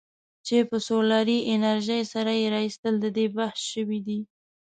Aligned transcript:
چې 0.47 0.57
په 0.69 0.77
سولري 0.87 1.39
انرژۍ 1.53 2.01
سره 2.13 2.31
یې 2.39 2.45
رایستل 2.55 2.93
د 2.99 3.05
دې 3.17 3.25
باعث 3.35 3.59
شویدي. 3.71 4.19